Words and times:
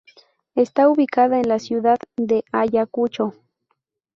Está 0.55 0.89
ubicada 0.89 1.39
en 1.39 1.47
la 1.47 1.59
ciudad 1.59 1.99
de 2.17 2.43
Ayacucho. 2.51 3.35